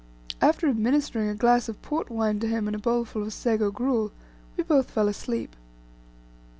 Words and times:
After 0.41 0.67
administering 0.67 1.29
a 1.29 1.35
glass 1.35 1.69
of 1.69 1.79
port 1.83 2.09
wine 2.09 2.39
to 2.39 2.47
him 2.47 2.67
in 2.67 2.73
a 2.73 2.79
bowlful 2.79 3.21
of 3.21 3.33
sago 3.33 3.69
gruel, 3.69 4.11
we 4.57 4.63
both 4.63 4.89
fell 4.89 5.07
asleep. 5.07 5.55